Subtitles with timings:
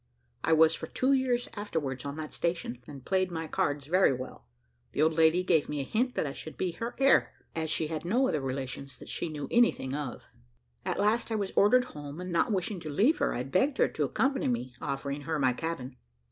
[0.43, 4.47] I was for two years afterwards on that station, and played my cards very well;
[4.85, 7.69] and the old lady gave me a hint that I should be her heir, as
[7.69, 10.23] she had no other relations that she knew anything of.
[10.83, 13.89] At last I was ordered home, and not wishing to leave her, I begged her
[13.89, 15.97] to accompany me, offering her my cabin.